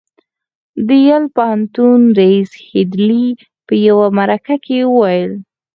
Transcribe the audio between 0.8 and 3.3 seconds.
د يل پوهنتون رييس هيډلي